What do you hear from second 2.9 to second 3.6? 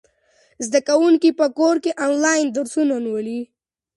لولي.